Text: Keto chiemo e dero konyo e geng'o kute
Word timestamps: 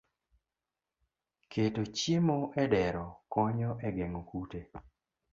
Keto 1.51 1.81
chiemo 1.97 2.37
e 2.61 2.63
dero 2.73 3.05
konyo 3.33 3.71
e 3.87 3.89
geng'o 3.97 4.21
kute 4.29 4.59